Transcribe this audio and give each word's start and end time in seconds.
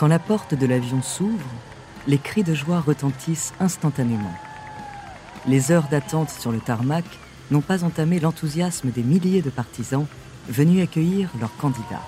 Quand 0.00 0.08
la 0.08 0.18
porte 0.18 0.54
de 0.54 0.66
l'avion 0.66 1.02
s'ouvre, 1.02 1.44
les 2.06 2.16
cris 2.16 2.42
de 2.42 2.54
joie 2.54 2.80
retentissent 2.80 3.52
instantanément. 3.60 4.32
Les 5.46 5.72
heures 5.72 5.88
d'attente 5.90 6.30
sur 6.30 6.52
le 6.52 6.58
tarmac 6.58 7.04
n'ont 7.50 7.60
pas 7.60 7.84
entamé 7.84 8.18
l'enthousiasme 8.18 8.92
des 8.92 9.02
milliers 9.02 9.42
de 9.42 9.50
partisans 9.50 10.06
venus 10.48 10.82
accueillir 10.82 11.28
leur 11.38 11.54
candidat. 11.58 12.00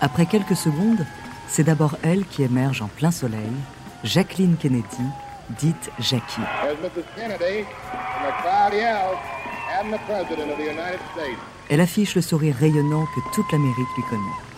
Après 0.00 0.24
quelques 0.24 0.54
secondes, 0.54 1.04
c'est 1.48 1.64
d'abord 1.64 1.96
elle 2.04 2.24
qui 2.26 2.44
émerge 2.44 2.80
en 2.80 2.86
plein 2.86 3.10
soleil, 3.10 3.50
Jacqueline 4.04 4.56
Kennedy, 4.56 4.86
dite 5.58 5.90
Jackie. 5.98 6.42
Elle 11.68 11.80
affiche 11.80 12.14
le 12.14 12.22
sourire 12.22 12.54
rayonnant 12.54 13.06
que 13.06 13.34
toute 13.34 13.50
l'Amérique 13.50 13.96
lui 13.96 14.04
connaît. 14.08 14.51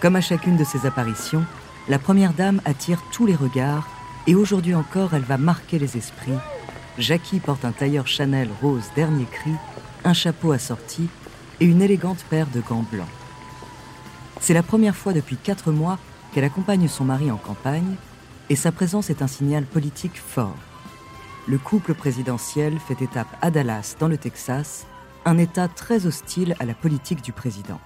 Comme 0.00 0.14
à 0.14 0.20
chacune 0.20 0.56
de 0.56 0.62
ses 0.62 0.86
apparitions, 0.86 1.44
la 1.88 1.98
Première 1.98 2.32
Dame 2.32 2.60
attire 2.64 3.02
tous 3.10 3.26
les 3.26 3.34
regards 3.34 3.88
et 4.28 4.36
aujourd'hui 4.36 4.76
encore 4.76 5.14
elle 5.14 5.22
va 5.22 5.38
marquer 5.38 5.80
les 5.80 5.96
esprits. 5.96 6.38
Jackie 6.98 7.40
porte 7.40 7.64
un 7.64 7.72
tailleur 7.72 8.06
Chanel 8.06 8.48
rose 8.62 8.90
dernier 8.94 9.24
cri, 9.24 9.50
un 10.04 10.12
chapeau 10.12 10.52
assorti 10.52 11.08
et 11.58 11.64
une 11.64 11.82
élégante 11.82 12.24
paire 12.30 12.46
de 12.46 12.60
gants 12.60 12.84
blancs. 12.92 13.08
C'est 14.40 14.54
la 14.54 14.62
première 14.62 14.94
fois 14.94 15.12
depuis 15.12 15.36
quatre 15.36 15.72
mois 15.72 15.98
qu'elle 16.32 16.44
accompagne 16.44 16.86
son 16.86 17.04
mari 17.04 17.32
en 17.32 17.36
campagne 17.36 17.96
et 18.50 18.56
sa 18.56 18.70
présence 18.70 19.10
est 19.10 19.20
un 19.20 19.26
signal 19.26 19.64
politique 19.64 20.20
fort. 20.24 20.56
Le 21.48 21.58
couple 21.58 21.94
présidentiel 21.94 22.78
fait 22.78 23.02
étape 23.02 23.36
à 23.42 23.50
Dallas, 23.50 23.96
dans 23.98 24.08
le 24.08 24.18
Texas, 24.18 24.86
un 25.24 25.38
État 25.38 25.66
très 25.66 26.06
hostile 26.06 26.54
à 26.60 26.66
la 26.66 26.74
politique 26.74 27.22
du 27.22 27.32
président. 27.32 27.80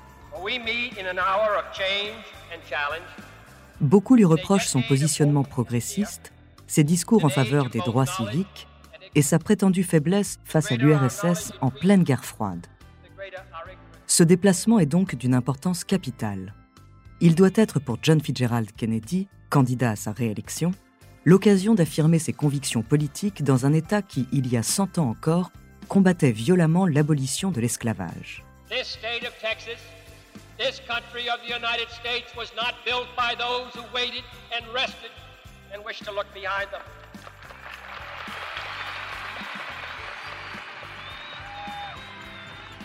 Beaucoup 3.81 4.17
lui 4.17 4.25
reprochent 4.25 4.67
son 4.67 4.83
positionnement 4.83 5.45
progressiste, 5.45 6.33
ses 6.67 6.85
discours 6.85 7.25
en 7.25 7.29
faveur 7.29 7.69
des 7.69 7.81
droits 7.81 8.07
civiques 8.07 8.67
et 9.15 9.23
sa 9.23 9.39
prétendue 9.39 9.83
faiblesse 9.85 10.39
face 10.45 10.73
à 10.73 10.77
l'URSS 10.77 11.53
en 11.61 11.71
pleine 11.71 12.03
guerre 12.03 12.25
froide. 12.25 12.67
Ce 14.07 14.23
déplacement 14.23 14.79
est 14.79 14.87
donc 14.87 15.15
d'une 15.15 15.35
importance 15.35 15.85
capitale. 15.85 16.55
Il 17.21 17.35
doit 17.35 17.51
être 17.55 17.79
pour 17.79 17.99
John 18.03 18.21
Fitzgerald 18.21 18.73
Kennedy, 18.73 19.29
candidat 19.49 19.91
à 19.91 19.97
sa 19.97 20.13
réélection, 20.13 20.73
l'occasion 21.25 21.75
d'affirmer 21.75 22.19
ses 22.19 22.33
convictions 22.33 22.83
politiques 22.83 23.45
dans 23.45 23.65
un 23.65 23.73
État 23.73 24.03
qui, 24.03 24.27
il 24.33 24.53
y 24.53 24.57
a 24.57 24.63
100 24.63 24.99
ans 24.99 25.09
encore, 25.09 25.53
combattait 25.89 26.33
violemment 26.33 26.87
l'abolition 26.87 27.51
de 27.51 27.61
l'esclavage. 27.61 28.45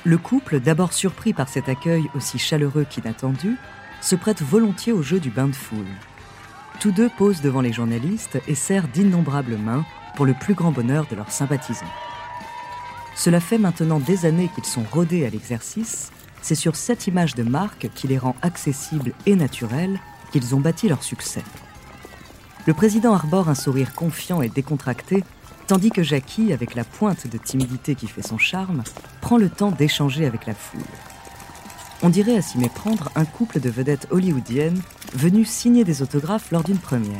Le 0.04 0.18
couple, 0.18 0.60
d'abord 0.62 0.94
surpris 0.94 1.34
par 1.34 1.50
cet 1.50 1.68
accueil 1.68 2.06
aussi 2.16 2.40
chaleureux 2.40 2.86
qu'inattendu, 2.90 3.58
se 4.02 4.16
prête 4.16 4.42
volontiers 4.42 4.94
au 4.94 5.02
jeu 5.02 5.20
du 5.20 5.30
bain 5.30 5.48
de 5.48 5.56
foule. 5.56 5.86
Tous 6.80 6.92
deux 6.92 7.10
posent 7.18 7.42
devant 7.42 7.62
les 7.62 7.74
journalistes 7.74 8.40
et 8.48 8.56
serrent 8.56 8.88
d'innombrables 8.94 9.58
mains 9.58 9.86
pour 10.16 10.26
le 10.26 10.34
plus 10.34 10.54
grand 10.54 10.72
bonheur 10.72 11.06
de 11.08 11.16
leurs 11.16 11.32
sympathisants. 11.32 11.86
Cela 13.16 13.40
fait 13.40 13.58
maintenant 13.58 14.00
des 14.00 14.26
années 14.26 14.50
qu'ils 14.56 14.66
sont 14.66 14.86
rodés 14.92 15.26
à 15.26 15.30
l'exercice 15.30 16.12
c'est 16.42 16.56
sur 16.56 16.76
cette 16.76 17.08
image 17.08 17.36
de 17.36 17.44
marque 17.44 17.90
qui 17.96 18.08
les 18.08 18.18
rend 18.18 18.36
accessibles 18.42 19.14
et 19.26 19.36
naturels 19.36 20.00
qu'ils 20.32 20.56
ont 20.56 20.60
bâti 20.60 20.88
leur 20.88 21.04
succès. 21.04 21.44
Le 22.66 22.74
président 22.74 23.14
arbore 23.14 23.50
un 23.50 23.56
sourire 23.56 23.94
confiant 23.94 24.42
et 24.42 24.50
décontracté, 24.50 25.24
tandis 25.68 25.90
que 25.90 26.04
Jackie, 26.04 26.52
avec 26.52 26.76
la 26.76 26.84
pointe 26.84 27.28
de 27.28 27.38
timidité 27.38 27.96
qui 27.96 28.08
fait 28.08 28.26
son 28.26 28.38
charme, 28.38 28.84
prend 29.22 29.38
le 29.38 29.50
temps 29.50 29.72
d'échanger 29.72 30.26
avec 30.26 30.46
la 30.46 30.54
foule. 30.54 30.82
On 32.04 32.10
dirait 32.10 32.38
à 32.38 32.42
s'y 32.42 32.58
méprendre 32.58 33.10
un 33.16 33.26
couple 33.26 33.60
de 33.60 33.70
vedettes 33.70 34.08
hollywoodiennes 34.12 34.82
venus 35.14 35.50
signer 35.50 35.84
des 35.84 36.02
autographes 36.02 36.52
lors 36.52 36.64
d'une 36.64 36.78
première. 36.78 37.16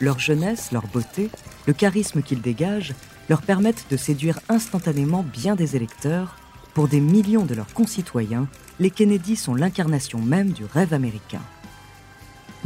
Leur 0.00 0.18
jeunesse, 0.18 0.72
leur 0.72 0.86
beauté, 0.88 1.30
le 1.66 1.72
charisme 1.72 2.20
qu'ils 2.20 2.42
dégagent 2.42 2.94
leur 3.28 3.42
permettent 3.42 3.86
de 3.90 3.96
séduire 3.96 4.40
instantanément 4.48 5.22
bien 5.22 5.54
des 5.54 5.74
électeurs 5.74 6.36
pour 6.76 6.88
des 6.88 7.00
millions 7.00 7.46
de 7.46 7.54
leurs 7.54 7.72
concitoyens, 7.72 8.48
les 8.80 8.90
Kennedy 8.90 9.34
sont 9.34 9.54
l'incarnation 9.54 10.20
même 10.20 10.50
du 10.50 10.66
rêve 10.66 10.92
américain. 10.92 11.40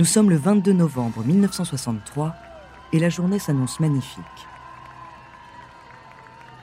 Nous 0.00 0.04
sommes 0.04 0.30
le 0.30 0.36
22 0.36 0.72
novembre 0.72 1.22
1963 1.22 2.34
et 2.92 2.98
la 2.98 3.08
journée 3.08 3.38
s'annonce 3.38 3.78
magnifique. 3.78 4.24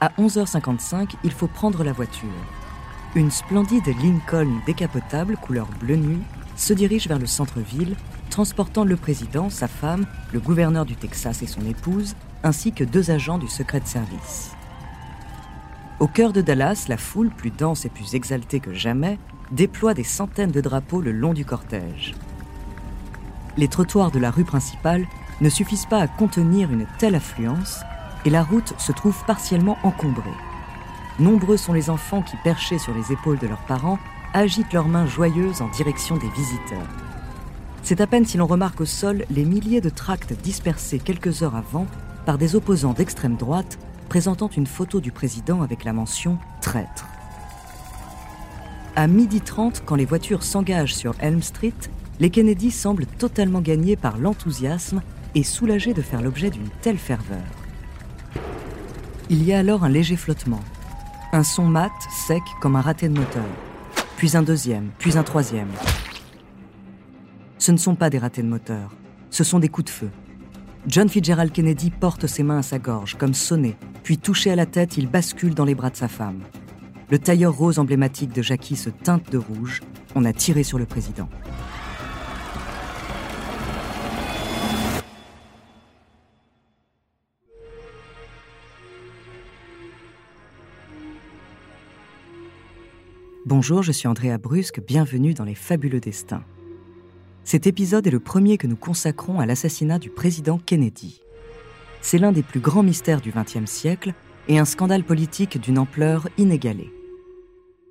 À 0.02 0.10
11h55, 0.20 1.12
il 1.24 1.32
faut 1.32 1.48
prendre 1.48 1.86
la 1.86 1.94
voiture. 1.94 2.28
Une 3.16 3.32
splendide 3.32 3.96
Lincoln 4.04 4.60
décapotable 4.66 5.38
couleur 5.38 5.70
bleu 5.80 5.96
nuit 5.96 6.24
se 6.58 6.74
dirige 6.74 7.08
vers 7.08 7.18
le 7.18 7.28
centre-ville, 7.28 7.96
transportant 8.30 8.84
le 8.84 8.98
président, 8.98 9.50
sa 9.50 9.70
femme, 9.70 10.06
le 10.34 10.42
gouverneur 10.42 10.86
du 10.86 10.98
Texas 10.98 11.42
et 11.44 11.48
son 11.48 11.66
épouse, 11.66 12.14
ainsi 12.44 12.74
que 12.74 12.84
deux 12.84 13.10
agents 13.10 13.38
du 13.38 13.48
secret 13.48 13.82
service. 13.86 14.52
Au 16.00 16.06
cœur 16.06 16.32
de 16.32 16.42
Dallas, 16.42 16.86
la 16.90 16.98
foule, 16.98 17.32
plus 17.32 17.50
dense 17.50 17.86
et 17.86 17.90
plus 17.90 18.14
exaltée 18.14 18.60
que 18.60 18.72
jamais, 18.72 19.18
déploie 19.52 19.96
des 19.96 20.04
centaines 20.04 20.52
de 20.52 20.62
drapeaux 20.62 21.02
le 21.02 21.12
long 21.12 21.34
du 21.34 21.44
cortège. 21.44 22.14
Les 23.58 23.68
trottoirs 23.68 24.12
de 24.12 24.20
la 24.20 24.30
rue 24.30 24.44
principale 24.44 25.08
ne 25.42 25.50
suffisent 25.50 25.88
pas 25.88 26.00
à 26.00 26.08
contenir 26.08 26.72
une 26.72 26.86
telle 27.00 27.16
affluence 27.16 27.80
et 28.26 28.30
la 28.30 28.44
route 28.44 28.76
se 28.78 28.92
trouve 28.92 29.18
partiellement 29.26 29.80
encombrée. 29.82 30.30
Nombreux 31.20 31.58
sont 31.58 31.74
les 31.74 31.90
enfants 31.90 32.22
qui, 32.22 32.38
perchés 32.44 32.78
sur 32.78 32.94
les 32.94 33.12
épaules 33.12 33.40
de 33.40 33.48
leurs 33.48 33.66
parents, 33.66 33.98
agitent 34.36 34.74
leurs 34.74 34.90
mains 34.90 35.08
joyeuses 35.08 35.64
en 35.64 35.68
direction 35.70 36.16
des 36.18 36.30
visiteurs. 36.30 36.88
C'est 37.82 38.02
à 38.02 38.08
peine 38.08 38.26
si 38.26 38.38
l'on 38.38 38.46
remarque 38.46 38.82
au 38.82 38.86
sol 38.86 39.26
les 39.32 39.46
milliers 39.46 39.82
de 39.82 39.90
tracts 39.90 40.34
dispersés 40.34 41.00
quelques 41.00 41.42
heures 41.42 41.56
avant 41.56 41.88
par 42.28 42.38
des 42.38 42.56
opposants 42.56 42.94
d'extrême 42.94 43.36
droite 43.36 43.80
présentant 44.08 44.50
une 44.50 44.68
photo 44.68 45.00
du 45.00 45.12
président 45.12 45.62
avec 45.62 45.84
la 45.84 45.94
mention 45.94 46.38
traître. 46.62 47.06
À 48.96 49.08
midi 49.08 49.42
30, 49.42 49.84
quand 49.86 49.96
les 49.96 50.06
voitures 50.06 50.44
s'engagent 50.44 50.96
sur 50.96 51.14
Elm 51.20 51.44
Street, 51.44 51.74
les 52.20 52.32
Kennedy 52.32 52.72
semblent 52.72 53.06
totalement 53.06 53.62
gagnés 53.62 53.96
par 53.96 54.18
l'enthousiasme 54.18 55.02
et 55.36 55.44
soulagés 55.44 55.94
de 55.94 56.02
faire 56.02 56.22
l'objet 56.22 56.50
d'une 56.50 56.70
telle 56.82 56.98
ferveur. 56.98 57.44
Il 59.30 59.44
y 59.44 59.54
a 59.54 59.60
alors 59.60 59.84
un 59.84 59.90
léger 59.90 60.16
flottement, 60.16 60.62
un 61.34 61.44
son 61.44 61.66
mat, 61.66 61.92
sec 62.28 62.42
comme 62.62 62.76
un 62.76 62.82
raté 62.82 63.08
de 63.10 63.18
moteur, 63.18 63.46
puis 64.16 64.36
un 64.36 64.42
deuxième, 64.42 64.90
puis 64.98 65.18
un 65.18 65.24
troisième. 65.24 65.70
Ce 67.60 67.72
ne 67.72 67.78
sont 67.78 67.96
pas 67.96 68.10
des 68.10 68.18
ratés 68.18 68.42
de 68.42 68.48
moteur, 68.48 68.96
ce 69.30 69.44
sont 69.44 69.60
des 69.60 69.70
coups 69.70 69.86
de 69.86 69.92
feu. 69.92 70.10
John 70.88 71.10
Fitzgerald 71.10 71.52
Kennedy 71.52 71.92
porte 71.92 72.28
ses 72.28 72.44
mains 72.44 72.60
à 72.60 72.64
sa 72.64 72.80
gorge, 72.80 73.16
comme 73.18 73.34
sonné, 73.34 73.76
puis 74.08 74.18
touché 74.18 74.52
à 74.52 74.56
la 74.56 74.66
tête, 74.66 74.96
il 74.96 75.06
bascule 75.06 75.54
dans 75.54 75.66
les 75.66 75.76
bras 75.76 75.90
de 75.90 75.98
sa 75.98 76.08
femme. 76.08 76.40
Le 77.10 77.20
tailleur 77.20 77.54
rose 77.54 77.78
emblématique 77.78 78.32
de 78.32 78.42
Jackie 78.42 78.78
se 78.78 78.90
teinte 78.90 79.30
de 79.30 79.38
rouge. 79.38 79.82
On 80.16 80.24
a 80.24 80.32
tiré 80.32 80.64
sur 80.64 80.80
le 80.80 80.86
président. 80.86 81.28
Bonjour, 93.46 93.84
je 93.84 93.92
suis 93.92 94.08
Andrea 94.08 94.38
Brusque, 94.38 94.80
bienvenue 94.88 95.34
dans 95.34 95.44
Les 95.44 95.54
Fabuleux 95.54 96.00
Destins. 96.00 96.46
Cet 97.44 97.68
épisode 97.68 98.08
est 98.08 98.12
le 98.12 98.22
premier 98.22 98.58
que 98.58 98.68
nous 98.68 98.78
consacrons 98.78 99.42
à 99.42 99.46
l'assassinat 99.46 100.00
du 100.00 100.10
président 100.10 100.60
Kennedy. 100.60 101.20
C'est 102.02 102.18
l'un 102.18 102.32
des 102.32 102.44
plus 102.44 102.60
grands 102.60 102.84
mystères 102.84 103.22
du 103.22 103.32
XXe 103.32 103.70
siècle 103.70 104.14
et 104.48 104.60
un 104.60 104.66
scandale 104.66 105.04
politique 105.04 105.60
d'une 105.60 105.78
ampleur 105.78 106.30
inégalée. 106.38 106.92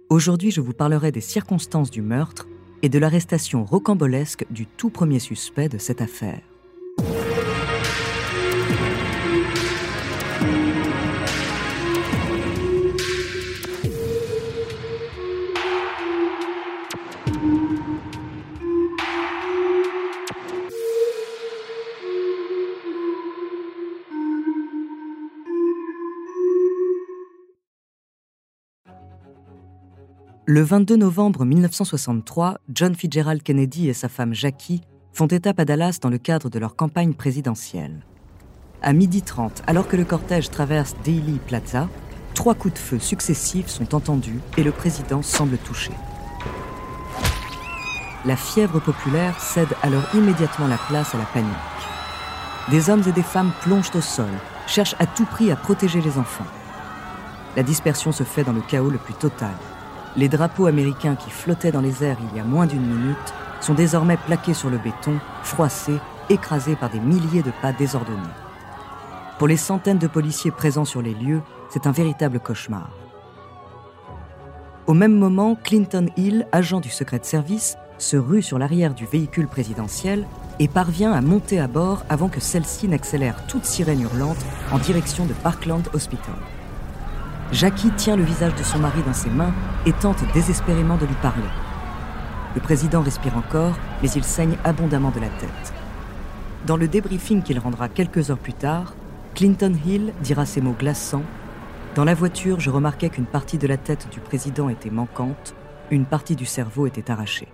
Aujourd'hui, 0.09 0.51
je 0.51 0.61
vous 0.61 0.73
parlerai 0.73 1.13
des 1.13 1.21
circonstances 1.21 1.91
du 1.91 2.03
meurtre 2.03 2.47
et 2.83 2.89
de 2.89 2.99
l'arrestation 2.99 3.65
rocambolesque 3.65 4.47
du 4.51 4.67
tout 4.67 4.91
premier 4.91 5.19
suspect 5.19 5.69
de 5.69 5.79
cette 5.79 6.01
affaire. 6.01 6.41
Le 30.49 30.63
22 30.63 30.95
novembre 30.95 31.45
1963, 31.45 32.59
John 32.73 32.95
Fitzgerald 32.95 33.43
Kennedy 33.43 33.89
et 33.89 33.93
sa 33.93 34.09
femme 34.09 34.33
Jackie 34.33 34.81
font 35.13 35.27
étape 35.27 35.59
à 35.59 35.65
Dallas 35.65 35.99
dans 36.01 36.09
le 36.09 36.19
cadre 36.19 36.51
de 36.51 36.61
leur 36.61 36.77
campagne 36.77 37.15
présidentielle. 37.15 38.07
À 38.81 38.93
midi 38.93 39.23
30, 39.23 39.65
alors 39.67 39.89
que 39.89 39.97
le 39.97 40.05
cortège 40.05 40.49
traverse 40.51 40.95
Daily 41.05 41.41
Plaza, 41.45 41.89
trois 42.35 42.55
coups 42.55 42.75
de 42.75 42.79
feu 42.79 43.01
successifs 43.01 43.67
sont 43.67 43.93
entendus 43.93 44.39
et 44.57 44.63
le 44.63 44.71
président 44.71 45.21
semble 45.21 45.59
touché. 45.59 45.91
La 48.25 48.37
fièvre 48.37 48.79
populaire 48.79 49.41
cède 49.41 49.75
alors 49.83 50.05
immédiatement 50.15 50.69
la 50.69 50.79
place 50.79 51.13
à 51.13 51.19
la 51.19 51.25
panique. 51.25 51.51
Des 52.71 52.89
hommes 52.89 53.03
et 53.09 53.13
des 53.13 53.25
femmes 53.25 53.51
plongent 53.63 53.97
au 53.97 54.01
sol, 54.01 54.31
cherchent 54.69 54.95
à 55.01 55.07
tout 55.07 55.25
prix 55.25 55.51
à 55.51 55.57
protéger 55.57 56.01
les 56.01 56.19
enfants. 56.19 56.47
La 57.57 57.65
dispersion 57.65 58.13
se 58.13 58.23
fait 58.23 58.45
dans 58.45 58.53
le 58.53 58.61
chaos 58.61 58.91
le 58.91 58.99
plus 58.99 59.15
total. 59.15 59.57
Les 60.17 60.29
drapeaux 60.29 60.67
américains 60.67 61.15
qui 61.15 61.31
flottaient 61.31 61.73
dans 61.73 61.83
les 61.83 62.03
airs 62.03 62.17
il 62.33 62.37
y 62.39 62.41
a 62.41 62.45
moins 62.45 62.67
d'une 62.67 62.87
minute 62.87 63.35
sont 63.61 63.75
désormais 63.75 64.17
plaqués 64.17 64.55
sur 64.55 64.71
le 64.71 64.79
béton, 64.79 65.19
froissés, 65.43 65.99
écrasés 66.31 66.77
par 66.77 66.89
des 66.89 67.01
milliers 67.01 67.43
de 67.43 67.53
pas 67.61 67.73
désordonnés. 67.73 68.23
Pour 69.39 69.47
les 69.47 69.59
centaines 69.59 69.99
de 69.99 70.07
policiers 70.07 70.51
présents 70.51 70.87
sur 70.87 71.03
les 71.03 71.13
lieux, 71.13 71.43
c'est 71.69 71.87
un 71.87 71.93
véritable 71.93 72.41
cauchemar. 72.41 72.91
Au 74.87 74.95
même 74.95 75.19
moment, 75.19 75.57
Clinton 75.63 76.07
Hill, 76.17 76.47
agent 76.53 76.81
du 76.81 76.89
secret 76.89 77.21
service, 77.23 77.77
se 77.99 78.17
rue 78.17 78.43
sur 78.43 78.59
l'arrière 78.59 78.95
du 78.95 79.05
véhicule 79.05 79.49
présidentiel 79.49 80.27
et 80.59 80.69
parvient 80.69 81.13
à 81.13 81.21
monter 81.21 81.61
à 81.61 81.69
bord 81.69 82.05
avant 82.09 82.29
que 82.29 82.41
celle-ci 82.41 82.89
n'accélère 82.89 83.47
toute 83.47 83.67
sirène 83.67 84.01
hurlante 84.01 84.39
en 84.73 84.79
direction 84.79 85.27
de 85.27 85.35
Parkland 85.35 85.83
Hospital. 85.93 86.35
Jackie 87.53 87.91
tient 87.93 88.17
le 88.17 88.25
visage 88.25 88.55
de 88.57 88.63
son 88.65 88.81
mari 88.81 89.03
dans 89.05 89.13
ses 89.13 89.31
mains 89.31 89.55
et 89.87 89.93
tente 89.93 90.23
désespérément 90.35 90.97
de 90.97 91.07
lui 91.07 91.15
parler. 91.23 91.49
Le 92.57 92.61
président 92.61 93.03
respire 93.03 93.37
encore, 93.37 93.79
mais 94.03 94.11
il 94.11 94.25
saigne 94.25 94.57
abondamment 94.65 95.11
de 95.11 95.21
la 95.21 95.29
tête. 95.29 95.73
Dans 96.67 96.77
le 96.77 96.89
débriefing 96.89 97.43
qu'il 97.43 97.59
rendra 97.61 97.89
quelques 97.89 98.31
heures 98.31 98.39
plus 98.39 98.55
tard, 98.55 98.97
Clinton 99.35 99.77
Hill 99.87 100.13
dira 100.23 100.45
ces 100.45 100.61
mots 100.61 100.75
glaçants 100.77 101.23
Dans 101.95 102.05
la 102.05 102.15
voiture, 102.15 102.59
je 102.59 102.71
remarquais 102.71 103.11
qu'une 103.11 103.27
partie 103.27 103.59
de 103.59 103.69
la 103.69 103.77
tête 103.77 104.09
du 104.11 104.19
président 104.19 104.69
était 104.69 104.91
manquante, 104.91 105.55
une 105.93 106.07
partie 106.07 106.35
du 106.35 106.47
cerveau 106.47 106.87
était 106.87 107.11
arrachée. 107.13 107.49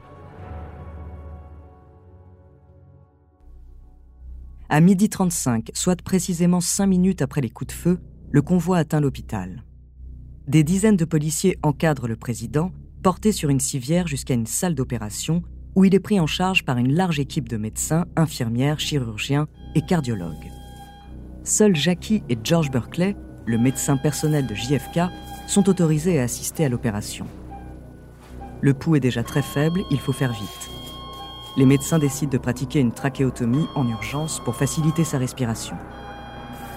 À 4.70 4.80
midi 4.80 5.10
35, 5.10 5.70
soit 5.74 6.00
précisément 6.00 6.62
cinq 6.62 6.86
minutes 6.86 7.20
après 7.20 7.42
les 7.42 7.50
coups 7.50 7.74
de 7.74 7.78
feu, 7.78 8.00
le 8.30 8.40
convoi 8.40 8.78
atteint 8.78 9.00
l'hôpital. 9.00 9.64
Des 10.48 10.64
dizaines 10.64 10.96
de 10.96 11.04
policiers 11.04 11.56
encadrent 11.62 12.08
le 12.08 12.16
président 12.16 12.72
porté 13.04 13.30
sur 13.30 13.48
une 13.48 13.60
civière 13.60 14.08
jusqu'à 14.08 14.34
une 14.34 14.46
salle 14.46 14.74
d'opération 14.74 15.42
où 15.76 15.84
il 15.84 15.94
est 15.94 16.00
pris 16.00 16.18
en 16.18 16.26
charge 16.26 16.64
par 16.64 16.78
une 16.78 16.92
large 16.92 17.20
équipe 17.20 17.48
de 17.48 17.56
médecins, 17.56 18.06
infirmières, 18.16 18.80
chirurgiens 18.80 19.46
et 19.76 19.82
cardiologues. 19.82 20.50
Seuls 21.44 21.76
Jackie 21.76 22.24
et 22.28 22.36
George 22.42 22.72
Berkeley, 22.72 23.16
le 23.46 23.56
médecin 23.56 23.96
personnel 23.96 24.48
de 24.48 24.54
JFK, 24.54 25.00
sont 25.46 25.68
autorisés 25.68 26.18
à 26.18 26.24
assister 26.24 26.64
à 26.64 26.68
l'opération. 26.68 27.26
Le 28.60 28.74
pouls 28.74 28.96
est 28.96 29.00
déjà 29.00 29.22
très 29.22 29.42
faible, 29.42 29.82
il 29.92 29.98
faut 29.98 30.12
faire 30.12 30.32
vite. 30.32 30.70
Les 31.56 31.66
médecins 31.66 32.00
décident 32.00 32.32
de 32.32 32.38
pratiquer 32.38 32.80
une 32.80 32.92
trachéotomie 32.92 33.66
en 33.76 33.88
urgence 33.88 34.40
pour 34.44 34.56
faciliter 34.56 35.04
sa 35.04 35.18
respiration. 35.18 35.76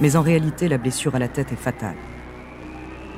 Mais 0.01 0.15
en 0.15 0.21
réalité, 0.21 0.67
la 0.67 0.77
blessure 0.77 1.15
à 1.15 1.19
la 1.19 1.29
tête 1.29 1.51
est 1.51 1.55
fatale. 1.55 1.95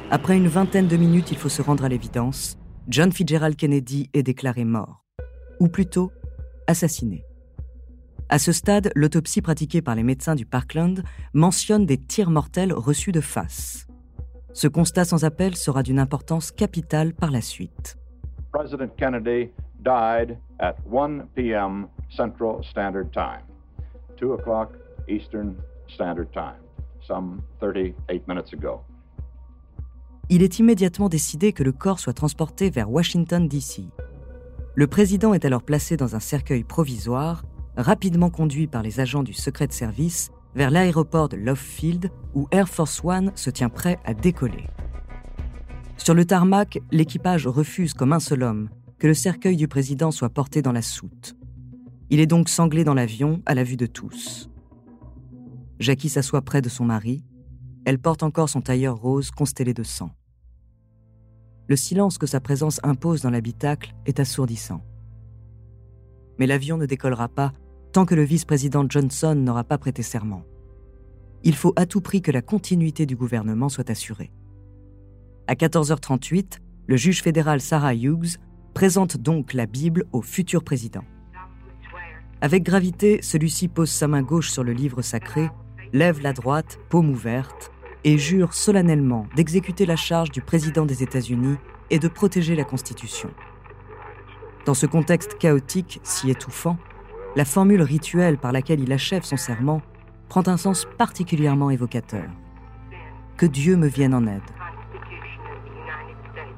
Après 0.09 0.37
une 0.37 0.47
vingtaine 0.47 0.87
de 0.87 0.95
minutes, 0.95 1.31
il 1.31 1.37
faut 1.37 1.49
se 1.49 1.61
rendre 1.61 1.83
à 1.83 1.89
l'évidence. 1.89 2.57
John 2.87 3.11
Fitzgerald 3.11 3.57
Kennedy 3.57 4.09
est 4.13 4.23
déclaré 4.23 4.63
mort, 4.63 5.03
ou 5.59 5.67
plutôt 5.67 6.13
assassiné. 6.65 7.25
À 8.29 8.39
ce 8.39 8.53
stade, 8.53 8.89
l'autopsie 8.95 9.41
pratiquée 9.41 9.81
par 9.81 9.95
les 9.95 10.03
médecins 10.03 10.35
du 10.35 10.45
Parkland 10.45 11.03
mentionne 11.33 11.85
des 11.85 11.97
tirs 11.97 12.29
mortels 12.29 12.71
reçus 12.71 13.11
de 13.11 13.19
face. 13.19 13.85
Ce 14.53 14.69
constat 14.69 15.03
sans 15.03 15.25
appel 15.25 15.57
sera 15.57 15.83
d'une 15.83 15.99
importance 15.99 16.51
capitale 16.51 17.13
par 17.13 17.29
la 17.29 17.41
suite. 17.41 17.97
President 18.53 18.95
Kennedy 18.95 19.51
died 19.83 20.37
at 20.59 20.75
1 20.89 21.27
p.m. 21.35 21.87
Central 22.15 22.63
Standard 22.63 23.11
Time, 23.11 23.43
2 24.21 24.31
o'clock 24.31 24.69
Eastern 25.09 25.55
Standard 25.89 26.31
Time, 26.31 26.63
some 27.05 27.41
38 27.59 28.25
minutes 28.25 28.53
ago 28.53 28.86
il 30.29 30.43
est 30.43 30.59
immédiatement 30.59 31.09
décidé 31.09 31.53
que 31.53 31.63
le 31.63 31.71
corps 31.71 31.99
soit 31.99 32.13
transporté 32.13 32.69
vers 32.69 32.91
Washington, 32.91 33.47
D.C. 33.47 33.85
Le 34.75 34.87
président 34.87 35.33
est 35.33 35.45
alors 35.45 35.63
placé 35.63 35.97
dans 35.97 36.15
un 36.15 36.19
cercueil 36.19 36.63
provisoire, 36.63 37.43
rapidement 37.77 38.29
conduit 38.29 38.67
par 38.67 38.83
les 38.83 38.99
agents 38.99 39.23
du 39.23 39.33
secret 39.33 39.67
service 39.71 40.31
vers 40.55 40.71
l'aéroport 40.71 41.29
de 41.29 41.37
Love 41.37 41.57
Field 41.57 42.11
où 42.33 42.47
Air 42.51 42.67
Force 42.67 43.01
One 43.03 43.31
se 43.35 43.49
tient 43.49 43.69
prêt 43.69 43.99
à 44.05 44.13
décoller. 44.13 44.65
Sur 45.97 46.13
le 46.13 46.25
tarmac, 46.25 46.79
l'équipage 46.91 47.47
refuse 47.47 47.93
comme 47.93 48.13
un 48.13 48.19
seul 48.19 48.43
homme 48.43 48.69
que 48.99 49.07
le 49.07 49.13
cercueil 49.13 49.55
du 49.55 49.67
président 49.67 50.11
soit 50.11 50.29
porté 50.29 50.61
dans 50.61 50.71
la 50.71 50.81
soute. 50.81 51.35
Il 52.09 52.19
est 52.19 52.27
donc 52.27 52.49
sanglé 52.49 52.83
dans 52.83 52.93
l'avion 52.93 53.41
à 53.45 53.53
la 53.53 53.63
vue 53.63 53.77
de 53.77 53.85
tous. 53.85 54.49
Jackie 55.79 56.09
s'assoit 56.09 56.41
près 56.41 56.61
de 56.61 56.69
son 56.69 56.85
mari. 56.85 57.23
Elle 57.87 57.99
porte 57.99 58.21
encore 58.21 58.49
son 58.49 58.59
tailleur 58.59 58.97
rose 58.97 59.31
constellé 59.31 59.73
de 59.73 59.83
sang. 59.83 60.11
Le 61.69 61.77
silence 61.77 62.17
que 62.17 62.27
sa 62.27 62.41
présence 62.41 62.81
impose 62.83 63.21
dans 63.21 63.29
l'habitacle 63.29 63.95
est 64.05 64.19
assourdissant. 64.19 64.81
Mais 66.37 66.47
l'avion 66.47 66.75
ne 66.75 66.85
décollera 66.85 67.29
pas 67.29 67.53
tant 67.93 68.05
que 68.05 68.13
le 68.13 68.23
vice-président 68.23 68.85
Johnson 68.89 69.35
n'aura 69.35 69.63
pas 69.63 69.77
prêté 69.77 70.03
serment. 70.03 70.43
Il 71.45 71.55
faut 71.55 71.71
à 71.77 71.85
tout 71.85 72.01
prix 72.01 72.21
que 72.21 72.29
la 72.29 72.41
continuité 72.41 73.05
du 73.05 73.15
gouvernement 73.15 73.69
soit 73.69 73.89
assurée. 73.89 74.33
À 75.47 75.53
14h38, 75.53 76.57
le 76.87 76.97
juge 76.97 77.23
fédéral 77.23 77.61
Sarah 77.61 77.95
Hughes 77.95 78.35
présente 78.73 79.15
donc 79.15 79.53
la 79.53 79.65
Bible 79.65 80.03
au 80.11 80.21
futur 80.21 80.65
président. 80.65 81.05
Avec 82.41 82.63
gravité, 82.63 83.21
celui-ci 83.21 83.69
pose 83.69 83.89
sa 83.89 84.09
main 84.09 84.23
gauche 84.23 84.51
sur 84.51 84.65
le 84.65 84.73
livre 84.73 85.01
sacré, 85.01 85.49
lève 85.93 86.19
la 86.19 86.33
droite, 86.33 86.79
paume 86.89 87.09
ouverte, 87.11 87.71
et 88.07 88.17
jure 88.17 88.53
solennellement 88.53 89.27
d'exécuter 89.35 89.85
la 89.85 89.97
charge 89.97 90.31
du 90.31 90.39
président 90.39 90.85
des 90.85 91.03
États-Unis 91.03 91.57
et 91.89 91.99
de 91.99 92.07
protéger 92.07 92.55
la 92.55 92.63
Constitution. 92.63 93.29
Dans 94.65 94.73
ce 94.73 94.85
contexte 94.85 95.37
chaotique, 95.37 95.99
si 96.03 96.31
étouffant, 96.31 96.77
la 97.35 97.43
formule 97.43 97.81
rituelle 97.81 98.37
par 98.37 98.53
laquelle 98.53 98.79
il 98.79 98.93
achève 98.93 99.23
son 99.23 99.35
serment 99.35 99.81
prend 100.29 100.47
un 100.47 100.55
sens 100.55 100.87
particulièrement 100.97 101.69
évocateur. 101.69 102.23
Que 103.35 103.45
Dieu 103.45 103.75
me 103.75 103.87
vienne 103.87 104.13
en 104.13 104.25
aide. 104.25 104.39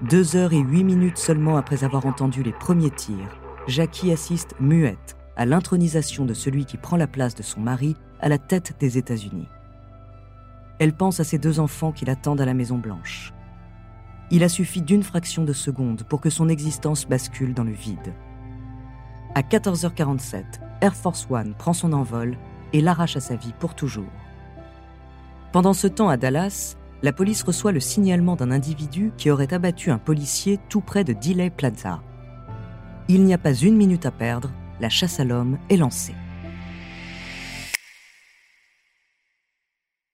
Deux 0.04 0.36
heures 0.36 0.54
et 0.54 0.60
huit 0.60 0.84
minutes 0.84 1.18
seulement 1.18 1.58
après 1.58 1.84
avoir 1.84 2.06
entendu 2.06 2.44
les 2.44 2.54
premiers 2.54 2.92
tirs, 2.92 3.40
Jackie 3.68 4.12
assiste 4.12 4.54
muette 4.60 5.18
à 5.36 5.48
l'intronisation 5.48 6.26
de 6.26 6.36
celui 6.36 6.66
qui 6.66 6.78
prend 6.78 6.96
la 6.96 7.08
place 7.08 7.34
de 7.34 7.42
son 7.42 7.60
mari 7.60 7.96
à 8.20 8.30
la 8.30 8.38
tête 8.38 8.76
des 8.80 9.00
États-Unis. 9.00 9.48
Elle 10.80 10.94
pense 10.94 11.20
à 11.20 11.26
ses 11.26 11.38
deux 11.38 11.60
enfants 11.60 11.92
qui 11.92 12.06
l'attendent 12.06 12.42
à 12.42 12.46
la 12.46 12.54
Maison 12.54 12.78
Blanche. 12.78 13.34
Il 14.32 14.44
a 14.44 14.50
suffi 14.50 14.82
d'une 14.82 15.04
fraction 15.04 15.44
de 15.44 15.54
seconde 15.54 16.04
pour 16.04 16.22
que 16.22 16.30
son 16.30 16.48
existence 16.48 17.06
bascule 17.06 17.54
dans 17.54 17.64
le 17.66 17.72
vide. 17.72 18.14
À 19.36 19.42
14h47, 19.42 20.44
Air 20.82 20.96
Force 20.96 21.28
One 21.30 21.54
prend 21.54 21.74
son 21.74 21.92
envol 21.94 22.38
et 22.72 22.82
l'arrache 22.82 23.18
à 23.18 23.20
sa 23.20 23.36
vie 23.36 23.54
pour 23.60 23.76
toujours. 23.76 24.12
Pendant 25.52 25.74
ce 25.74 25.88
temps 25.88 26.10
à 26.10 26.18
Dallas, 26.18 26.78
la 27.02 27.12
police 27.12 27.44
reçoit 27.44 27.72
le 27.72 27.80
signalement 27.80 28.36
d'un 28.36 28.52
individu 28.52 29.12
qui 29.18 29.32
aurait 29.32 29.54
abattu 29.54 29.92
un 29.92 29.98
policier 29.98 30.60
tout 30.70 30.82
près 30.82 31.04
de 31.04 31.14
Delay 31.14 31.50
Plaza. 31.50 32.02
Il 33.08 33.24
n'y 33.24 33.34
a 33.34 33.38
pas 33.38 33.54
une 33.54 33.76
minute 33.76 34.06
à 34.06 34.12
perdre, 34.12 34.52
la 34.80 34.90
chasse 34.90 35.20
à 35.20 35.24
l'homme 35.24 35.58
est 35.70 35.78
lancée. 35.78 36.16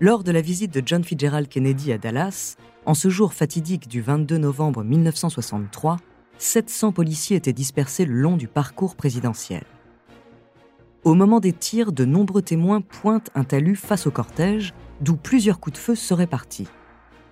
Lors 0.00 0.24
de 0.24 0.32
la 0.32 0.40
visite 0.40 0.74
de 0.74 0.82
John 0.84 1.04
Fitzgerald 1.04 1.48
Kennedy 1.48 1.92
à 1.92 1.98
Dallas, 1.98 2.56
en 2.84 2.94
ce 2.94 3.08
jour 3.08 3.32
fatidique 3.32 3.86
du 3.86 4.00
22 4.00 4.38
novembre 4.38 4.82
1963, 4.82 5.98
700 6.36 6.90
policiers 6.90 7.36
étaient 7.36 7.52
dispersés 7.52 8.04
le 8.04 8.14
long 8.14 8.36
du 8.36 8.48
parcours 8.48 8.96
présidentiel. 8.96 9.62
Au 11.04 11.14
moment 11.14 11.38
des 11.38 11.52
tirs, 11.52 11.92
de 11.92 12.04
nombreux 12.04 12.42
témoins 12.42 12.80
pointent 12.80 13.30
un 13.36 13.44
talus 13.44 13.76
face 13.76 14.08
au 14.08 14.10
cortège, 14.10 14.74
d'où 15.00 15.14
plusieurs 15.14 15.60
coups 15.60 15.74
de 15.74 15.78
feu 15.78 15.94
seraient 15.94 16.26
partis. 16.26 16.66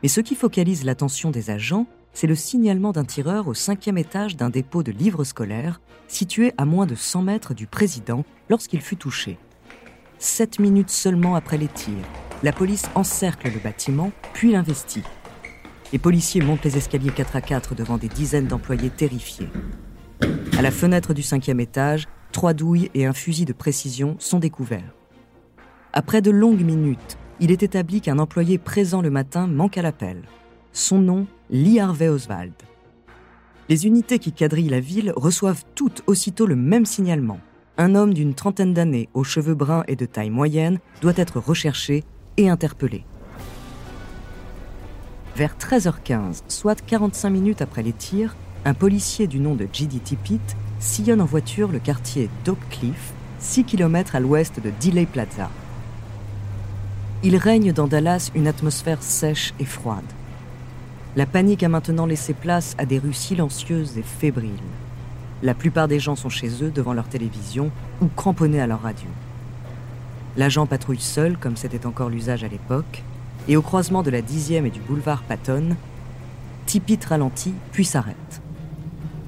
Mais 0.03 0.09
ce 0.09 0.21
qui 0.21 0.37
focalise 0.37 0.85
l'attention 0.85 1.33
des 1.33 1.51
agents, 1.51 1.87
c'est 2.13 2.29
le 2.29 2.37
signalement 2.37 2.93
d'un 2.93 3.05
tireur 3.05 3.49
au 3.49 3.55
cinquième 3.55 3.99
étage 3.99 4.37
d'un 4.37 4.51
dépôt 4.51 4.85
de 4.85 4.93
livres 4.93 5.25
scolaires, 5.25 5.81
situé 6.07 6.53
à 6.59 6.65
moins 6.65 6.87
de 6.87 6.95
100 6.95 7.23
mètres 7.23 7.55
du 7.55 7.67
président 7.67 8.25
lorsqu'il 8.49 8.83
fut 8.83 8.97
touché. 8.97 9.37
Sept 10.19 10.61
minutes 10.61 10.91
seulement 10.91 11.35
après 11.35 11.59
les 11.59 11.69
tirs, 11.69 11.97
la 12.43 12.53
police 12.53 12.87
encercle 12.95 13.51
le 13.53 13.61
bâtiment, 13.61 14.11
puis 14.33 14.53
l'investit. 14.53 15.05
Les 15.93 15.99
policiers 15.99 16.41
montent 16.41 16.65
les 16.65 16.77
escaliers 16.77 17.11
4 17.11 17.37
à 17.37 17.41
4 17.41 17.75
devant 17.75 17.99
des 17.99 18.09
dizaines 18.09 18.47
d'employés 18.47 18.91
terrifiés. 18.91 19.49
À 20.59 20.63
la 20.63 20.71
fenêtre 20.71 21.15
du 21.15 21.23
cinquième 21.23 21.61
étage, 21.61 22.09
trois 22.33 22.55
douilles 22.55 22.91
et 22.95 23.07
un 23.07 23.13
fusil 23.13 23.45
de 23.45 23.53
précision 23.53 24.17
sont 24.19 24.39
découverts. 24.39 24.95
Après 25.93 26.23
de 26.23 26.31
longues 26.31 26.65
minutes, 26.65 27.19
il 27.41 27.51
est 27.51 27.63
établi 27.63 28.01
qu'un 28.01 28.19
employé 28.19 28.59
présent 28.59 29.03
le 29.03 29.11
matin 29.11 29.47
manque 29.47 29.77
à 29.77 29.83
l'appel. 29.83 30.23
Son 30.73 30.99
nom, 30.99 31.27
Lee 31.51 31.79
Harvey 31.79 32.09
Oswald. 32.09 32.55
Les 33.69 33.87
unités 33.87 34.19
qui 34.19 34.33
quadrillent 34.33 34.69
la 34.69 34.81
ville 34.81 35.13
reçoivent 35.15 35.65
toutes 35.75 36.03
aussitôt 36.07 36.47
le 36.47 36.57
même 36.57 36.87
signalement. 36.87 37.41
Un 37.79 37.95
homme 37.95 38.15
d'une 38.15 38.35
trentaine 38.35 38.75
d'années, 38.75 39.09
aux 39.15 39.25
cheveux 39.25 39.55
bruns 39.55 39.85
et 39.89 39.97
de 39.97 40.07
taille 40.07 40.31
moyenne, 40.31 40.79
doit 41.01 41.13
être 41.17 41.39
recherché 41.39 42.05
et 42.37 42.49
interpellé. 42.49 43.05
Vers 45.37 45.57
13h15, 45.57 46.43
soit 46.49 46.81
45 46.81 47.31
minutes 47.31 47.63
après 47.63 47.83
les 47.83 47.93
tirs, 47.93 48.37
un 48.65 48.75
policier 48.75 49.27
du 49.27 49.41
nom 49.41 49.55
de 49.55 49.67
J.D. 49.73 49.99
Tippit 49.99 50.41
sillonne 50.79 51.21
en 51.21 51.27
voiture 51.27 51.73
le 51.73 51.79
quartier 51.79 52.29
d'Oak 52.45 52.59
Cliff, 52.71 53.13
6 53.39 53.65
km 53.65 54.15
à 54.15 54.21
l'ouest 54.21 54.61
de 54.61 54.71
Delay 54.83 55.07
Plaza. 55.07 55.51
Il 57.23 57.37
règne 57.37 57.73
dans 57.73 57.87
Dallas 57.87 58.31
une 58.35 58.47
atmosphère 58.47 59.03
sèche 59.03 59.55
et 59.59 59.65
froide. 59.65 60.05
La 61.15 61.27
panique 61.27 61.63
a 61.63 61.69
maintenant 61.69 62.07
laissé 62.07 62.35
place 62.35 62.75
à 62.79 62.85
des 62.85 62.99
rues 62.99 63.13
silencieuses 63.13 63.97
et 63.97 64.03
fébriles. 64.03 64.51
La 65.43 65.55
plupart 65.55 65.89
des 65.89 66.01
gens 66.01 66.17
sont 66.17 66.29
chez 66.29 66.63
eux 66.63 66.71
devant 66.71 66.93
leur 66.93 67.09
télévision 67.09 67.71
ou 68.01 68.07
cramponnés 68.07 68.61
à 68.61 68.67
leur 68.67 68.83
radio. 68.83 69.09
L'agent 70.37 70.67
patrouille 70.67 71.01
seul, 71.01 71.37
comme 71.37 71.57
c'était 71.57 71.87
encore 71.87 72.09
l'usage 72.09 72.45
à 72.45 72.49
l'époque, 72.49 73.03
et 73.49 73.57
au 73.57 73.63
croisement 73.63 74.03
de 74.03 74.11
la 74.11 74.23
10e 74.23 74.65
et 74.67 74.71
du 74.71 74.81
boulevard 74.81 75.23
Patton, 75.23 75.77
Tippit 76.67 77.01
ralentit 77.07 77.55
puis 77.73 77.85
s'arrête 77.85 78.43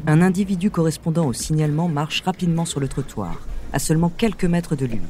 un 0.06 0.20
individu 0.20 0.70
correspondant 0.70 1.26
au 1.26 1.32
signalement 1.32 1.88
marche 1.88 2.22
rapidement 2.22 2.66
sur 2.66 2.80
le 2.80 2.88
trottoir, 2.88 3.34
à 3.72 3.78
seulement 3.78 4.10
quelques 4.10 4.44
mètres 4.44 4.76
de 4.76 4.86
lui. 4.86 5.00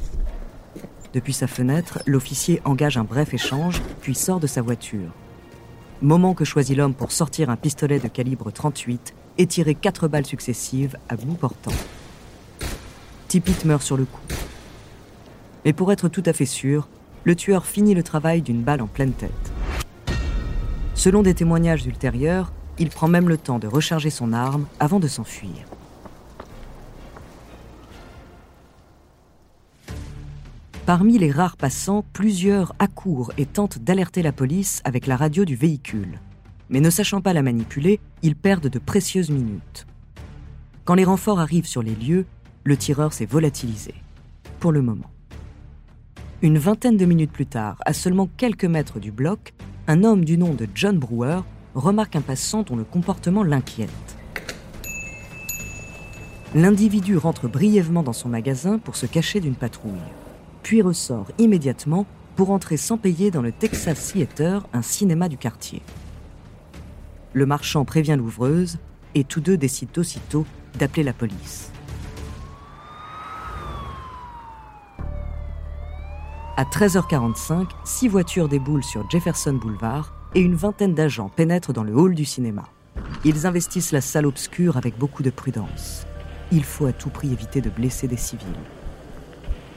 Depuis 1.13 1.33
sa 1.33 1.47
fenêtre, 1.47 2.01
l'officier 2.07 2.61
engage 2.65 2.97
un 2.97 3.05
bref 3.05 3.35
échange, 3.35 3.83
puis 4.01 4.15
sort 4.15 4.41
de 4.41 4.47
sa 4.47 4.63
voiture. 4.63 5.11
Moment 6.03 6.35
que 6.35 6.45
choisit 6.45 6.77
l'homme 6.77 6.95
pour 6.95 7.13
sortir 7.13 7.51
un 7.51 7.57
pistolet 7.57 7.99
de 7.99 8.09
calibre 8.09 8.53
38 8.53 9.15
et 9.39 9.47
tirer 9.47 9.75
quatre 9.75 10.07
balles 10.07 10.27
successives 10.27 10.97
à 11.09 11.17
bout 11.17 11.35
portant. 11.35 11.73
Tippit 13.29 13.65
meurt 13.65 13.83
sur 13.83 13.97
le 13.97 14.05
coup. 14.05 14.21
Mais 15.65 15.73
pour 15.73 15.93
être 15.93 16.09
tout 16.09 16.23
à 16.27 16.33
fait 16.33 16.47
sûr, 16.47 16.89
le 17.25 17.35
tueur 17.35 17.67
finit 17.67 17.95
le 17.95 18.03
travail 18.03 18.43
d'une 18.43 18.63
balle 18.63 18.83
en 18.83 18.87
pleine 18.87 19.13
tête. 19.13 19.53
Selon 20.95 21.23
des 21.23 21.35
témoignages 21.35 21.87
ultérieurs, 21.87 22.53
il 22.79 22.91
prend 22.91 23.09
même 23.09 23.29
le 23.29 23.39
temps 23.39 23.59
de 23.59 23.67
recharger 23.67 24.11
son 24.11 24.33
arme 24.33 24.67
avant 24.79 25.01
de 25.01 25.09
s'enfuir. 25.09 25.51
Parmi 30.87 31.17
les 31.17 31.31
rares 31.31 31.57
passants, 31.57 32.05
plusieurs 32.13 32.75
accourent 32.79 33.33
et 33.39 33.47
tentent 33.47 33.79
d'alerter 33.79 34.23
la 34.23 34.33
police 34.33 34.83
avec 34.85 35.07
la 35.07 35.17
radio 35.17 35.47
du 35.47 35.57
véhicule. 35.57 36.21
Mais 36.69 36.81
ne 36.81 36.91
sachant 36.91 37.23
pas 37.23 37.33
la 37.33 37.43
manipuler, 37.43 38.01
ils 38.23 38.37
perdent 38.37 38.69
de 38.69 38.79
précieuses 38.79 39.31
minutes. 39.31 39.87
Quand 40.85 40.95
les 40.95 41.05
renforts 41.05 41.41
arrivent 41.41 41.67
sur 41.67 41.83
les 41.83 41.95
lieux, 41.95 42.27
le 42.65 42.77
tireur 42.77 43.15
s'est 43.15 43.25
volatilisé. 43.25 43.95
Pour 44.61 44.73
le 44.73 44.83
moment. 44.83 45.14
Une 46.45 46.59
vingtaine 46.59 46.99
de 46.99 47.07
minutes 47.07 47.33
plus 47.33 47.47
tard, 47.47 47.79
à 47.87 47.95
seulement 47.95 48.29
quelques 48.37 48.67
mètres 48.67 49.01
du 49.01 49.11
bloc, 49.11 49.55
un 49.87 50.05
homme 50.05 50.27
du 50.27 50.37
nom 50.37 50.53
de 50.53 50.69
John 50.75 50.99
Brewer 50.99 51.41
remarque 51.75 52.17
un 52.17 52.21
passant 52.21 52.65
dont 52.65 52.77
le 52.77 52.85
comportement 52.85 53.43
l'inquiète. 53.43 53.89
L'individu 56.55 57.17
rentre 57.17 57.49
brièvement 57.49 58.03
dans 58.03 58.13
son 58.13 58.29
magasin 58.29 58.79
pour 58.79 58.95
se 58.95 59.07
cacher 59.07 59.41
d'une 59.41 59.55
patrouille, 59.55 59.95
puis 60.63 60.83
ressort 60.83 61.29
immédiatement 61.39 62.05
pour 62.37 62.51
entrer 62.51 62.77
sans 62.77 62.99
payer 62.99 63.31
dans 63.31 63.41
le 63.41 63.51
Texas 63.51 64.13
Theater, 64.13 64.67
un 64.75 64.83
cinéma 64.83 65.31
du 65.31 65.39
quartier. 65.39 65.81
Le 67.33 67.47
marchand 67.47 67.87
prévient 67.87 68.17
l'ouvreuse 68.19 68.77
et 69.15 69.25
tous 69.25 69.41
deux 69.41 69.57
décident 69.57 69.93
aussitôt 69.97 70.45
d'appeler 70.79 71.05
la 71.05 71.15
police. 71.15 71.71
À 76.57 76.63
13h45, 76.63 77.67
six 77.85 78.07
voitures 78.07 78.49
déboulent 78.49 78.85
sur 78.85 79.11
Jefferson 79.11 79.55
Boulevard 79.55 80.15
et 80.37 80.41
une 80.41 80.55
vingtaine 80.55 80.95
d'agents 80.95 81.29
pénètrent 81.29 81.73
dans 81.73 81.83
le 81.83 81.93
hall 81.93 82.15
du 82.15 82.25
cinéma. 82.25 82.63
Ils 83.25 83.45
investissent 83.45 83.91
la 83.91 84.01
salle 84.01 84.25
obscure 84.25 84.77
avec 84.77 84.97
beaucoup 84.97 85.25
de 85.25 85.31
prudence. 85.31 86.07
Il 86.53 86.63
faut 86.63 86.87
à 86.87 86.93
tout 86.93 87.11
prix 87.11 87.33
éviter 87.33 87.61
de 87.61 87.71
blesser 87.71 88.07
des 88.07 88.17
civils. 88.17 88.47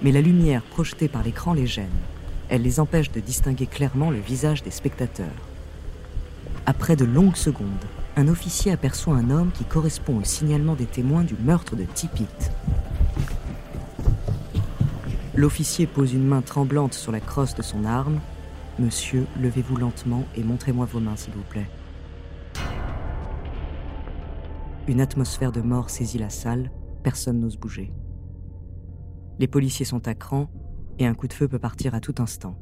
Mais 0.04 0.12
la 0.12 0.22
lumière 0.22 0.62
projetée 0.62 1.08
par 1.08 1.24
l'écran 1.24 1.54
les 1.54 1.66
gêne. 1.66 1.88
Elle 2.48 2.62
les 2.62 2.80
empêche 2.80 3.12
de 3.12 3.22
distinguer 3.22 3.66
clairement 3.66 4.12
le 4.12 4.20
visage 4.20 4.62
des 4.62 4.70
spectateurs. 4.70 5.26
Après 6.68 6.96
de 6.96 7.06
longues 7.06 7.38
secondes, 7.38 7.86
un 8.18 8.28
officier 8.28 8.72
aperçoit 8.72 9.16
un 9.16 9.32
homme 9.32 9.50
qui 9.52 9.64
correspond 9.64 10.20
au 10.20 10.24
signalement 10.24 10.76
des 10.76 10.86
témoins 10.86 11.24
du 11.24 11.36
meurtre 11.44 11.76
de 11.76 11.86
Tippit. 11.86 12.28
L'officier 15.38 15.86
pose 15.86 16.14
une 16.16 16.26
main 16.26 16.42
tremblante 16.42 16.96
sur 16.96 17.12
la 17.12 17.20
crosse 17.20 17.54
de 17.54 17.62
son 17.62 17.86
arme 17.86 18.20
Monsieur, 18.80 19.28
levez-vous 19.40 19.76
lentement 19.76 20.24
et 20.36 20.44
montrez-moi 20.44 20.88
vos 20.88 21.00
mains, 21.00 21.16
s'il 21.16 21.34
vous 21.34 21.44
plaît. 21.44 21.70
Une 24.88 25.00
atmosphère 25.00 25.52
de 25.52 25.62
mort 25.62 25.92
saisit 25.92 26.18
la 26.18 26.32
salle, 26.32 26.72
personne 27.04 27.40
n'ose 27.40 27.58
bouger. 27.58 27.94
Les 29.38 29.48
policiers 29.48 29.86
sont 29.86 30.08
à 30.08 30.16
cran 30.16 30.50
et 30.98 31.06
un 31.06 31.14
coup 31.14 31.28
de 31.28 31.34
feu 31.34 31.48
peut 31.48 31.60
partir 31.60 31.94
à 31.94 32.00
tout 32.00 32.16
instant. 32.18 32.58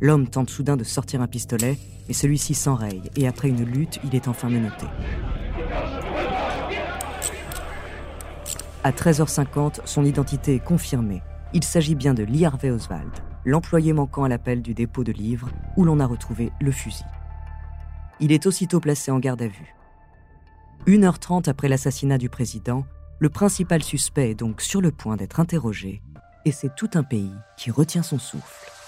L'homme 0.00 0.28
tente 0.28 0.50
soudain 0.50 0.76
de 0.76 0.82
sortir 0.82 1.20
un 1.20 1.28
pistolet, 1.28 1.78
mais 2.08 2.14
celui-ci 2.14 2.54
s'enraye 2.54 3.02
et 3.14 3.28
après 3.28 3.48
une 3.48 3.64
lutte, 3.64 4.00
il 4.02 4.16
est 4.16 4.26
enfin 4.26 4.48
menotté. 4.50 4.86
À 8.82 8.90
13h50, 8.90 9.82
son 9.84 10.04
identité 10.04 10.56
est 10.56 10.64
confirmée. 10.64 11.22
Il 11.54 11.64
s'agit 11.64 11.94
bien 11.94 12.14
de 12.14 12.22
Lee 12.22 12.46
Harvey 12.46 12.70
Oswald 12.70 13.10
l'employé 13.44 13.92
manquant 13.92 14.24
à 14.24 14.28
l'appel 14.28 14.62
du 14.62 14.72
dépôt 14.72 15.04
de 15.04 15.12
livres 15.12 15.50
où 15.76 15.84
l'on 15.84 16.00
a 16.00 16.06
retrouvé 16.06 16.50
le 16.60 16.72
fusil. 16.72 17.04
Il 18.20 18.32
est 18.32 18.46
aussitôt 18.46 18.80
placé 18.80 19.10
en 19.10 19.18
garde 19.18 19.42
à 19.42 19.48
vue. 19.48 19.74
1h30 20.86 21.48
après 21.48 21.68
l'assassinat 21.68 22.18
du 22.18 22.28
président, 22.28 22.84
le 23.18 23.28
principal 23.28 23.82
suspect 23.82 24.30
est 24.30 24.34
donc 24.34 24.60
sur 24.60 24.80
le 24.80 24.90
point 24.90 25.16
d'être 25.16 25.40
interrogé, 25.40 26.02
et 26.44 26.52
c'est 26.52 26.74
tout 26.74 26.90
un 26.94 27.02
pays 27.02 27.34
qui 27.56 27.70
retient 27.70 28.02
son 28.02 28.18
souffle. 28.18 28.81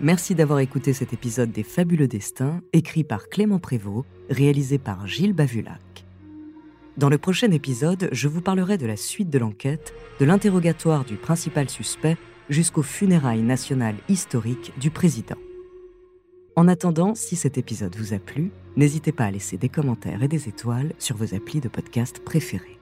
Merci 0.00 0.34
d'avoir 0.34 0.58
écouté 0.58 0.92
cet 0.92 1.14
épisode 1.14 1.50
des 1.50 1.62
Fabuleux 1.62 2.06
Destins, 2.06 2.60
écrit 2.74 3.02
par 3.02 3.30
Clément 3.30 3.58
Prévost, 3.58 4.06
réalisé 4.28 4.76
par 4.76 5.06
Gilles 5.06 5.32
Bavulac. 5.32 6.04
Dans 6.98 7.08
le 7.08 7.16
prochain 7.16 7.50
épisode, 7.50 8.10
je 8.12 8.28
vous 8.28 8.42
parlerai 8.42 8.76
de 8.76 8.84
la 8.84 8.96
suite 8.96 9.30
de 9.30 9.38
l'enquête, 9.38 9.94
de 10.20 10.26
l'interrogatoire 10.26 11.06
du 11.06 11.16
principal 11.16 11.70
suspect 11.70 12.18
jusqu'aux 12.50 12.82
funérailles 12.82 13.42
nationales 13.42 13.96
historiques 14.10 14.74
du 14.78 14.90
président. 14.90 15.38
En 16.56 16.68
attendant, 16.68 17.14
si 17.14 17.34
cet 17.34 17.56
épisode 17.56 17.96
vous 17.96 18.12
a 18.12 18.18
plu, 18.18 18.50
n'hésitez 18.76 19.12
pas 19.12 19.24
à 19.24 19.30
laisser 19.30 19.56
des 19.56 19.70
commentaires 19.70 20.22
et 20.22 20.28
des 20.28 20.46
étoiles 20.46 20.92
sur 20.98 21.16
vos 21.16 21.34
applis 21.34 21.60
de 21.60 21.68
podcast 21.68 22.20
préférés. 22.20 22.75